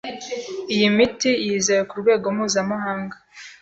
Iyi 0.73 0.87
miti 0.95 1.31
yizewe 1.45 1.83
ku 1.89 1.95
rwego 2.01 2.25
mpuzamahanga 2.35 3.15